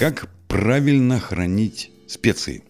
Как 0.00 0.30
правильно 0.48 1.20
хранить 1.20 1.92
специи? 2.06 2.64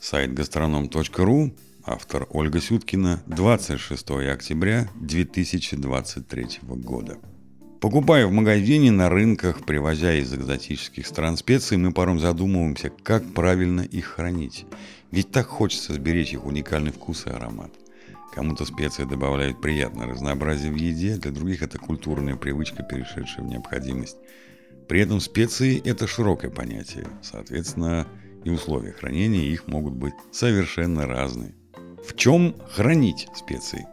Сайт 0.00 0.32
гастроном.ру, 0.32 1.52
автор 1.84 2.28
Ольга 2.30 2.60
Сюткина, 2.60 3.20
26 3.26 4.10
октября 4.32 4.88
2023 4.94 6.46
года. 6.62 7.18
Покупая 7.80 8.28
в 8.28 8.30
магазине, 8.30 8.92
на 8.92 9.08
рынках, 9.08 9.66
привозя 9.66 10.14
из 10.14 10.32
экзотических 10.32 11.04
стран 11.04 11.36
специи, 11.36 11.74
мы 11.74 11.92
порой 11.92 12.20
задумываемся, 12.20 12.90
как 13.02 13.24
правильно 13.34 13.80
их 13.80 14.04
хранить. 14.04 14.66
Ведь 15.10 15.32
так 15.32 15.48
хочется 15.48 15.94
сберечь 15.94 16.32
их 16.32 16.46
уникальный 16.46 16.92
вкус 16.92 17.26
и 17.26 17.30
аромат. 17.30 17.72
Кому-то 18.32 18.64
специи 18.64 19.02
добавляют 19.02 19.60
приятное 19.60 20.06
разнообразие 20.06 20.70
в 20.70 20.76
еде, 20.76 21.16
для 21.16 21.32
других 21.32 21.62
это 21.62 21.78
культурная 21.78 22.36
привычка, 22.36 22.84
перешедшая 22.84 23.44
в 23.44 23.48
необходимость. 23.48 24.18
При 24.90 25.02
этом 25.02 25.20
специи– 25.20 25.80
это 25.84 26.08
широкое 26.08 26.50
понятие, 26.50 27.06
соответственно, 27.22 28.08
и 28.42 28.50
условия 28.50 28.90
хранения 28.90 29.44
их 29.44 29.68
могут 29.68 29.94
быть 29.94 30.14
совершенно 30.32 31.06
разные. 31.06 31.54
В 32.04 32.16
чем 32.16 32.56
хранить 32.72 33.28
специи? 33.36 33.86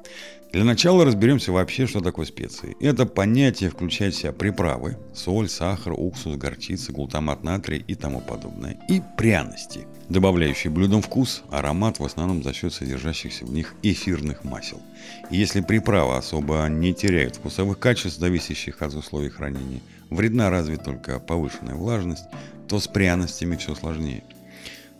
Для 0.53 0.63
начала 0.63 1.03
разберемся 1.03 1.51
вообще, 1.51 1.87
что 1.87 1.99
такое 1.99 2.25
специи. 2.25 2.77
Это 2.79 3.05
понятие 3.05 3.69
включает 3.69 4.13
в 4.13 4.17
себя 4.17 4.31
приправы, 4.31 4.97
соль, 5.13 5.49
сахар, 5.49 5.93
уксус, 5.95 6.37
горчица, 6.37 6.93
глутамат 6.93 7.43
натрия 7.43 7.83
и 7.85 7.95
тому 7.95 8.21
подобное. 8.21 8.79
И 8.87 9.01
пряности, 9.17 9.85
добавляющие 10.07 10.71
блюдам 10.71 11.01
вкус, 11.01 11.43
аромат 11.51 11.99
в 11.99 12.05
основном 12.05 12.43
за 12.43 12.53
счет 12.53 12.73
содержащихся 12.73 13.45
в 13.45 13.51
них 13.51 13.75
эфирных 13.83 14.45
масел. 14.45 14.81
И 15.29 15.37
если 15.37 15.59
приправы 15.59 16.15
особо 16.15 16.65
не 16.69 16.93
теряют 16.93 17.35
вкусовых 17.35 17.77
качеств, 17.77 18.19
зависящих 18.19 18.81
от 18.81 18.93
условий 18.93 19.29
хранения, 19.29 19.81
вредна 20.09 20.49
разве 20.49 20.77
только 20.77 21.19
повышенная 21.19 21.75
влажность, 21.75 22.25
то 22.69 22.79
с 22.79 22.87
пряностями 22.87 23.57
все 23.57 23.75
сложнее– 23.75 24.23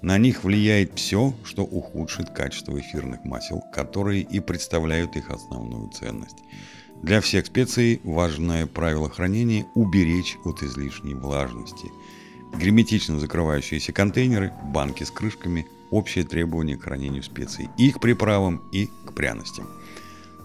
на 0.01 0.17
них 0.17 0.43
влияет 0.43 0.97
все, 0.97 1.33
что 1.43 1.63
ухудшит 1.63 2.29
качество 2.29 2.79
эфирных 2.79 3.23
масел, 3.23 3.61
которые 3.73 4.21
и 4.21 4.39
представляют 4.39 5.15
их 5.15 5.29
основную 5.29 5.89
ценность. 5.89 6.37
Для 7.03 7.21
всех 7.21 7.45
специй 7.45 8.01
важное 8.03 8.65
правило 8.65 9.09
хранения– 9.09 9.65
уберечь 9.75 10.37
от 10.45 10.63
излишней 10.63 11.13
влажности. 11.13 11.91
Герметично 12.57 13.19
закрывающиеся 13.19 13.91
контейнеры, 13.91 14.53
банки 14.65 15.03
с 15.03 15.11
крышками– 15.11 15.67
общее 15.91 16.25
требование 16.25 16.77
к 16.77 16.83
хранению 16.83 17.23
специй 17.23 17.69
и 17.77 17.91
к 17.91 17.99
приправам, 17.99 18.61
и 18.71 18.89
к 19.05 19.13
пряностям. 19.13 19.67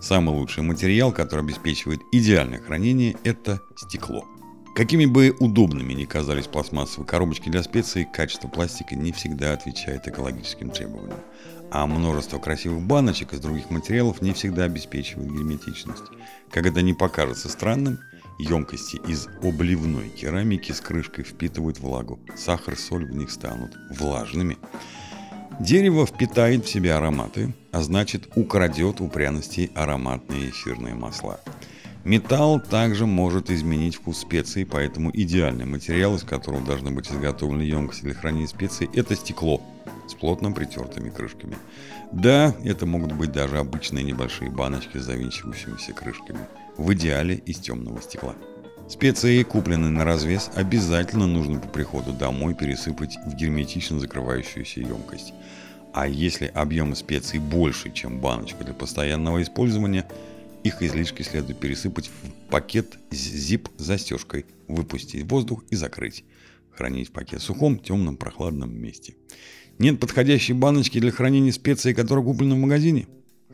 Самый 0.01 0.35
лучший 0.35 0.63
материал, 0.63 1.13
который 1.13 1.45
обеспечивает 1.45 2.01
идеальное 2.11 2.61
хранение– 2.61 3.17
это 3.25 3.63
стекло. 3.77 4.25
Какими 4.75 5.05
бы 5.05 5.37
удобными 5.39 5.93
ни 5.93 6.07
казались 6.07 6.47
пластмассовые 6.47 7.07
коробочки 7.07 7.51
для 7.51 7.63
специй, 7.63 8.07
качество 8.11 8.49
пластика 8.49 8.97
не 8.97 9.13
всегда 9.13 9.53
отвечает 9.53 10.09
экологическим 10.09 10.71
требованиям. 10.71 11.21
А 11.71 11.87
множество 11.87 12.39
красивых 12.39 12.83
баночек 12.83 13.35
из 13.35 13.41
других 13.41 13.69
материалов 13.69 14.23
не 14.23 14.33
всегда 14.33 14.65
обеспечивают 14.65 15.31
герметичность. 15.31 16.05
Как 16.51 16.65
это 16.65 16.81
не 16.81 16.95
покажется 16.95 17.51
странным, 17.51 17.99
емкости 18.39 18.97
из 19.07 19.29
обливной 19.43 20.09
керамики 20.09 20.73
с 20.73 20.81
крышкой 20.81 21.25
впитывают 21.25 21.79
влагу. 21.79 22.19
Сахар, 22.35 22.79
соль 22.79 23.05
в 23.05 23.15
них 23.15 23.31
станут 23.31 23.77
влажными. 23.91 24.57
Дерево 25.61 26.07
впитает 26.07 26.65
в 26.65 26.71
себя 26.71 26.97
ароматы, 26.97 27.55
а 27.73 27.83
значит 27.83 28.31
украдет 28.37 29.03
у 29.03 29.09
пряностей 29.09 29.71
ароматные 29.75 30.49
эфирные 30.49 30.95
масла– 30.95 31.41
Металл 32.05 32.59
также 32.59 33.07
может 33.07 33.49
изменить 33.49 33.95
вкус 33.95 34.19
специй, 34.19 34.67
поэтому 34.67 35.11
идеальный 35.15 35.67
материал, 35.67 36.17
из 36.17 36.25
которого 36.25 36.61
должны 36.65 36.91
быть 36.91 37.09
изготовлены 37.09 37.63
емкости 37.63 38.03
для 38.03 38.15
хранения 38.15 38.49
специй, 38.49 38.91
это 38.93 39.15
стекло 39.15 39.63
с 40.09 40.15
плотно 40.15 40.51
притертыми 40.51 41.11
крышками. 41.11 41.57
Да, 42.11 42.57
это 42.65 42.87
могут 42.87 43.13
быть 43.13 43.31
даже 43.31 43.57
обычные 43.59 44.03
небольшие 44.03 44.51
баночки 44.51 44.99
с 44.99 45.05
завинчивающимися 45.05 45.93
крышками. 45.93 46.41
В 46.77 46.93
идеале 46.95 47.37
из 47.37 47.59
темного 47.59 48.03
стекла. 48.03 48.35
Специи, 48.89 49.45
купленные 49.45 49.91
на 49.91 50.05
развес, 50.05 50.51
обязательно 50.57 51.29
нужно 51.29 51.61
по 51.61 51.69
приходу 51.69 52.13
домой 52.13 52.55
пересыпать 52.55 53.17
в 53.25 53.37
герметично 53.37 54.01
закрывающуюся 54.01 54.81
емкость. 54.81 55.33
А 55.95 56.09
если 56.09 56.47
объемы 56.47 56.97
специй 56.97 57.39
больше, 57.39 57.93
чем 57.93 58.19
баночка 58.19 58.65
для 58.65 58.75
постоянного 58.75 59.41
использования– 59.41 60.05
их 60.65 60.83
излишки 60.83 61.23
следует 61.23 61.59
пересыпать 61.59 62.09
в 62.09 62.51
пакет 62.51 62.99
с 63.11 63.17
зип-застежкой, 63.17 64.47
выпустить 64.69 65.31
воздух 65.31 65.65
и 65.71 65.77
закрыть. 65.77 66.25
Хранить 66.71 67.13
пакет 67.13 67.41
в 67.41 67.45
сухом, 67.45 67.79
темном, 67.79 68.17
прохладном 68.17 68.75
месте. 68.75 69.15
Нет 69.79 70.01
подходящей 70.01 70.55
баночки 70.55 71.01
для 71.01 71.11
хранения 71.11 71.53
специй, 71.53 71.95
которая 71.95 72.25
куплена 72.25 72.55
в 72.55 72.59
магазине? 72.59 73.07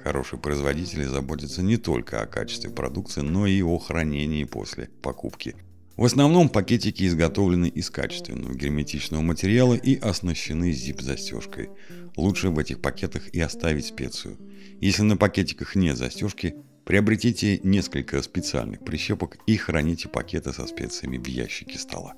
Хорошие 0.03 0.39
производители 0.39 1.05
заботятся 1.05 1.63
не 1.63 1.77
только 1.77 2.23
о 2.23 2.27
качестве 2.27 2.71
продукции, 2.71 3.21
но 3.21 3.47
и 3.47 3.63
о 3.63 3.79
хранении 3.79 4.45
после 4.45 4.89
покупки. 5.03 5.57
В 5.97 6.05
основном 6.05 6.49
пакетики 6.49 7.05
изготовлены 7.05 7.67
из 7.67 7.91
качественного 7.91 8.55
герметичного 8.55 9.21
материала 9.21 9.75
и 9.75 9.97
оснащены 9.97 10.71
зип-застежкой. 10.71 11.71
Лучше 12.17 12.51
в 12.51 12.59
этих 12.61 12.81
пакетах 12.81 13.29
и 13.31 13.41
оставить 13.41 13.87
специю. 13.87 14.39
Если 14.81 15.03
на 15.03 15.17
пакетиках 15.17 15.75
нет 15.75 15.97
застежки, 15.97 16.55
Приобретите 16.89 17.61
несколько 17.65 18.23
специальных 18.23 18.83
прищепок 18.83 19.37
и 19.47 19.59
храните 19.59 20.09
пакеты 20.09 20.55
со 20.55 20.67
специями 20.67 21.19
в 21.19 21.27
ящике 21.27 21.79
стола. 21.79 22.15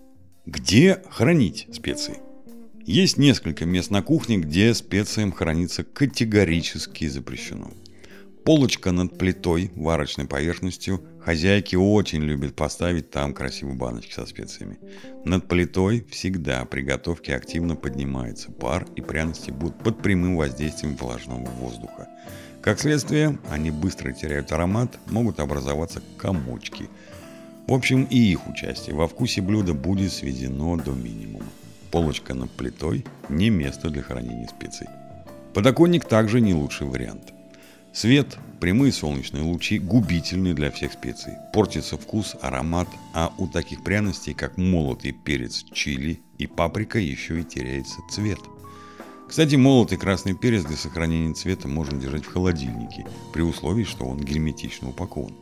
Где 0.46 1.02
хранить 1.10 1.66
специи? 1.72 2.18
Есть 2.86 3.16
несколько 3.16 3.64
мест 3.64 3.90
на 3.90 4.00
кухне, 4.00 4.38
где 4.38 4.72
специям 4.74 5.32
храниться 5.32 5.82
категорически 5.82 7.08
запрещено. 7.08 7.72
Полочка 8.44 8.92
над 8.92 9.18
плитой, 9.18 9.72
варочной 9.74 10.26
поверхностью. 10.28 11.04
Хозяйки 11.20 11.74
очень 11.74 12.22
любят 12.22 12.54
поставить 12.54 13.10
там 13.10 13.34
красивые 13.34 13.76
баночки 13.76 14.12
со 14.12 14.24
специями. 14.24 14.78
Над 15.24 15.48
плитой 15.48 16.06
всегда 16.10 16.64
при 16.64 16.82
готовке 16.82 17.34
активно 17.34 17.74
поднимается 17.74 18.52
пар 18.52 18.86
и 18.94 19.00
пряности 19.00 19.50
будут 19.50 19.82
под 19.82 20.00
прямым 20.00 20.36
воздействием 20.36 20.96
влажного 20.96 21.44
воздуха. 21.44 22.08
Как 22.62 22.78
следствие, 22.78 23.38
они 23.48 23.70
быстро 23.70 24.12
теряют 24.12 24.52
аромат, 24.52 24.98
могут 25.06 25.40
образоваться 25.40 26.02
комочки. 26.18 26.90
В 27.66 27.72
общем, 27.72 28.04
и 28.04 28.18
их 28.18 28.46
участие 28.48 28.94
во 28.94 29.08
вкусе 29.08 29.40
блюда 29.40 29.72
будет 29.72 30.12
сведено 30.12 30.76
до 30.76 30.92
минимума. 30.92 31.46
Полочка 31.90 32.34
над 32.34 32.50
плитой– 32.50 33.06
не 33.30 33.48
место 33.48 33.88
для 33.88 34.02
хранения 34.02 34.46
специй. 34.46 34.88
Подоконник 35.54 36.04
также 36.04 36.42
не 36.42 36.52
лучший 36.52 36.86
вариант. 36.86 37.32
Свет, 37.94 38.36
прямые 38.60 38.92
солнечные 38.92 39.42
лучи 39.42 39.78
губительны 39.78 40.52
для 40.52 40.70
всех 40.70 40.92
специй. 40.92 41.32
Портится 41.54 41.96
вкус, 41.96 42.36
аромат, 42.42 42.88
а 43.14 43.32
у 43.38 43.48
таких 43.48 43.82
пряностей, 43.82 44.34
как 44.34 44.58
молотый 44.58 45.12
перец 45.12 45.64
чили 45.72 46.20
и 46.36 46.46
паприка, 46.46 46.98
еще 46.98 47.40
и 47.40 47.44
теряется 47.44 47.96
цвет– 48.10 48.38
кстати, 49.30 49.54
молотый 49.54 49.96
красный 49.96 50.34
перец 50.34 50.64
для 50.64 50.76
сохранения 50.76 51.32
цвета 51.34 51.68
можно 51.68 51.96
держать 52.00 52.24
в 52.24 52.32
холодильнике, 52.32 53.06
при 53.32 53.42
условии, 53.42 53.84
что 53.84 54.04
он 54.04 54.18
герметично 54.18 54.88
упакован. 54.88 55.32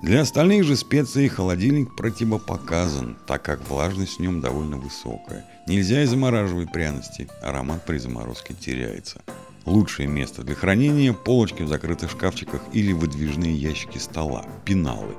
Для 0.00 0.20
остальных 0.20 0.62
же 0.62 0.76
специй 0.76 1.26
холодильник 1.26 1.96
противопоказан, 1.96 3.18
так 3.26 3.42
как 3.42 3.68
влажность 3.68 4.18
в 4.18 4.20
нем 4.20 4.40
довольно 4.40 4.76
высокая. 4.76 5.44
Нельзя 5.66 6.04
и 6.04 6.06
замораживать 6.06 6.70
пряности, 6.70 7.28
аромат 7.42 7.84
при 7.84 7.98
заморозке 7.98 8.54
теряется. 8.54 9.22
Лучшее 9.66 10.06
место 10.06 10.44
для 10.44 10.54
хранения– 10.54 11.12
полочки 11.24 11.64
в 11.64 11.68
закрытых 11.68 12.12
шкафчиках 12.12 12.62
или 12.72 12.92
выдвижные 12.92 13.56
ящики 13.56 13.98
стола, 13.98 14.46
пеналы. 14.64 15.16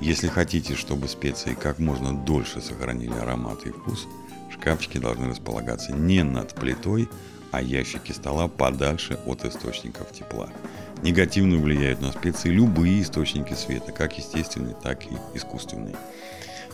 Если 0.00 0.26
хотите, 0.26 0.74
чтобы 0.74 1.06
специи 1.06 1.54
как 1.54 1.78
можно 1.78 2.12
дольше 2.12 2.60
сохранили 2.60 3.14
аромат 3.14 3.66
и 3.66 3.70
вкус, 3.70 4.08
шкафчики 4.52 4.98
должны 4.98 5.28
располагаться 5.28 5.92
не 5.92 6.24
над 6.24 6.56
плитой, 6.56 7.08
а 7.52 7.62
ящики 7.62 8.10
стола 8.12 8.48
подальше 8.48 9.18
от 9.26 9.44
источников 9.44 10.10
тепла. 10.12 10.48
Негативно 11.02 11.58
влияют 11.58 12.00
на 12.00 12.10
специи 12.10 12.48
любые 12.48 13.02
источники 13.02 13.54
света, 13.54 13.92
как 13.92 14.18
естественные, 14.18 14.74
так 14.82 15.04
и 15.04 15.16
искусственные. 15.34 15.94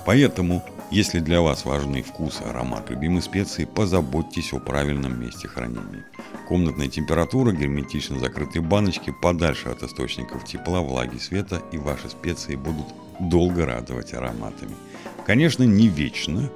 Поэтому, 0.06 0.64
если 0.90 1.18
для 1.18 1.42
вас 1.42 1.64
важны 1.64 2.02
вкус 2.02 2.40
и 2.40 2.48
аромат 2.48 2.88
любимой 2.88 3.20
специи, 3.20 3.64
позаботьтесь 3.64 4.52
о 4.52 4.58
правильном 4.58 5.20
месте 5.20 5.48
хранения. 5.48 6.06
Комнатная 6.46 6.88
температура, 6.88 7.52
герметично 7.52 8.18
закрытые 8.18 8.62
баночки 8.62 9.12
подальше 9.20 9.68
от 9.68 9.82
источников 9.82 10.44
тепла, 10.44 10.80
влаги, 10.80 11.18
света, 11.18 11.60
и 11.72 11.78
ваши 11.78 12.08
специи 12.08 12.54
будут 12.54 12.86
долго 13.18 13.66
радовать 13.66 14.14
ароматами. 14.14 14.76
Конечно, 15.26 15.64
не 15.64 15.88
вечно, 15.88 16.48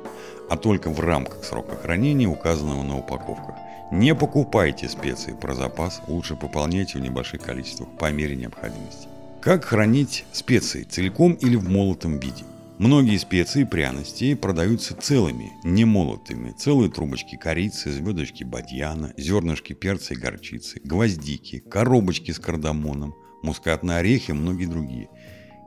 а 0.49 0.57
только 0.57 0.89
в 0.89 1.01
рамках 1.01 1.45
срока 1.45 1.77
хранения, 1.77 2.29
указанного 2.29 2.83
на 2.83 2.99
упаковках. 2.99 3.57
Не 3.93 4.15
покупайте 4.15 4.89
специи 4.89 5.37
про 5.39 5.55
запас, 5.55 6.01
лучше 6.09 6.35
пополняйте 6.35 6.97
в 6.97 7.03
небольших 7.03 7.43
количествах 7.43 7.91
по 7.99 8.11
мере 8.11 8.35
необходимости. 8.35 9.07
Как 9.43 9.67
хранить 9.67 10.25
специи, 10.33 10.85
целиком 10.85 11.35
или 11.35 11.57
в 11.57 11.69
молотом 11.69 12.19
виде? 12.19 12.45
Многие 12.79 13.19
специи 13.19 13.61
и 13.63 13.67
пряности 13.67 14.33
продаются 14.35 14.97
целыми, 14.97 15.53
не 15.63 15.85
молотыми. 15.85 16.53
Целые 16.53 16.91
трубочки 16.91 17.37
корицы, 17.37 17.93
звездочки 17.93 18.45
бадьяна, 18.45 19.13
зернышки 19.19 19.75
перца 19.75 20.15
и 20.15 20.17
горчицы, 20.17 20.81
гвоздики, 20.83 21.59
коробочки 21.59 22.31
с 22.31 22.39
кардамоном, 22.39 23.15
мускатные 23.43 23.99
орехи 23.99 24.31
и 24.31 24.35
многие 24.35 24.65
другие. 24.65 25.11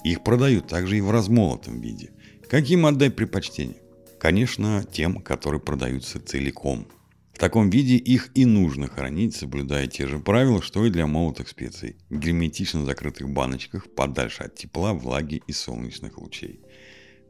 Их 0.03 0.23
продают 0.23 0.65
также 0.65 0.97
и 0.97 1.01
в 1.01 1.11
размолотом 1.11 1.79
виде. 1.79 2.09
Каким 2.49 2.87
отдать 2.87 3.15
предпочтение? 3.15 3.77
Конечно, 4.19 4.83
тем, 4.83 5.21
которые 5.21 5.61
продаются 5.61 6.19
целиком. 6.19 6.87
В 7.35 7.37
таком 7.37 7.69
виде 7.69 7.97
их 7.97 8.31
и 8.33 8.45
нужно 8.45 8.87
хранить, 8.87 9.35
соблюдая 9.35 9.87
те 9.87 10.07
же 10.07 10.19
правила, 10.19 10.61
что 10.61 10.85
и 10.85 10.89
для 10.89 11.05
молотых 11.05 11.49
специй. 11.49 11.97
В 12.09 12.17
герметично 12.17 12.85
закрытых 12.85 13.29
баночках, 13.29 13.93
подальше 13.93 14.43
от 14.43 14.55
тепла, 14.55 14.93
влаги 14.93 15.43
и 15.45 15.51
солнечных 15.51 16.17
лучей. 16.17 16.61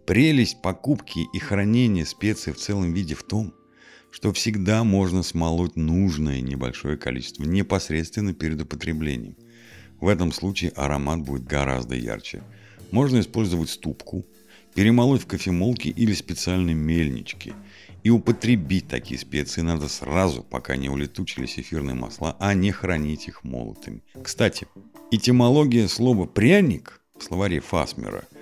Прелесть 0.05 0.61
покупки 0.61 1.25
и 1.33 1.39
хранения 1.39 2.05
специй 2.05 2.53
в 2.53 2.57
целом 2.57 2.93
виде 2.93 3.15
в 3.15 3.23
том, 3.23 3.55
что 4.11 4.31
всегда 4.31 4.83
можно 4.83 5.23
смолоть 5.23 5.75
нужное 5.75 6.39
небольшое 6.39 6.97
количество 6.97 7.43
непосредственно 7.43 8.35
перед 8.35 8.61
употреблением. 8.61 9.35
В 9.99 10.07
этом 10.07 10.31
случае 10.31 10.69
аромат 10.75 11.21
будет 11.21 11.45
гораздо 11.45 11.95
ярче. 11.95 12.43
Можно 12.91 13.21
использовать 13.21 13.71
ступку, 13.71 14.23
перемолоть 14.75 15.23
в 15.23 15.25
кофемолке 15.25 15.89
или 15.89 16.13
специальной 16.13 16.75
мельничке. 16.75 17.55
И 18.05 18.11
употребить 18.11 18.87
такие 18.87 19.19
специи 19.19 19.61
надо 19.61 19.89
сразу, 19.89 20.43
пока 20.43 20.75
не 20.75 20.89
улетучились 20.89 21.57
эфирные 21.57 21.95
масла, 21.95 22.37
а 22.39 22.53
не 22.53 22.71
хранить 22.71 23.27
их 23.27 23.43
молотыми. 23.43 24.03
Кстати, 24.23 24.67
этимология 25.09 25.87
слова 25.87 26.27
«пряник» 26.27 27.01
в 27.17 27.23
словаре 27.23 27.59
Фасмера– 27.61 28.23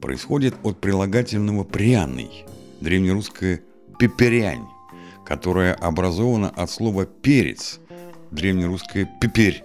происходит 0.00 0.54
от 0.64 0.80
прилагательного 0.80 1.62
«пряный», 1.62 2.44
древнерусское 2.80 3.62
«пеперянь», 3.98 4.66
которое 5.24 5.74
образовано 5.74 6.50
от 6.50 6.68
слова 6.68 7.06
«перец», 7.06 7.78
древнерусское 8.32 9.08
«пеперь», 9.20 9.62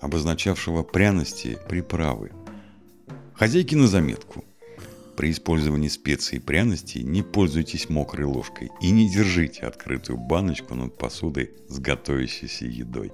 обозначавшего 0.00 0.82
пряности, 0.82 1.58
приправы. 1.70 2.32
Хозяйки 3.32 3.74
на 3.76 3.86
заметку. 3.86 4.44
При 5.22 5.30
использовании 5.30 5.86
специй 5.86 6.38
и 6.38 6.40
пряностей 6.40 7.04
не 7.04 7.22
пользуйтесь 7.22 7.88
мокрой 7.88 8.24
ложкой 8.26 8.72
и 8.80 8.90
не 8.90 9.08
держите 9.08 9.62
открытую 9.62 10.18
баночку 10.18 10.74
над 10.74 10.98
посудой 10.98 11.52
с 11.68 11.78
готовящейся 11.78 12.66
едой. 12.66 13.12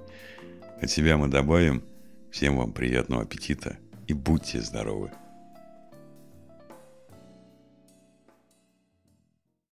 От 0.81 0.89
себя 0.89 1.17
мы 1.17 1.27
добавим 1.27 1.83
всем 2.31 2.57
вам 2.57 2.71
приятного 2.71 3.21
аппетита 3.21 3.77
и 4.07 4.13
будьте 4.13 4.59
здоровы! 4.59 5.11